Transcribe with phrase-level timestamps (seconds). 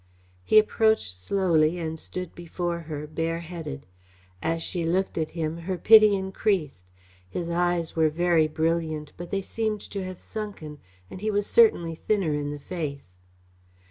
[0.43, 3.85] He approached slowly and stood before her, bareheaded.
[4.41, 6.87] As she looked at him her pity increased.
[7.29, 10.79] His eyes were very brilliant but they seemed to have sunken,
[11.11, 13.19] and he was certainly thinner in the face.